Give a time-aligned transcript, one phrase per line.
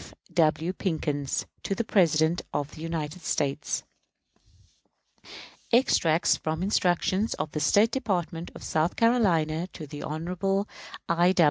[0.03, 0.15] F.
[0.33, 0.73] W.
[0.73, 1.45] PICKENS.
[1.61, 3.83] To the President of the United States.
[5.71, 10.65] _Extracts from instructions of the State Department of South Carolina to Hon.
[11.07, 11.35] I.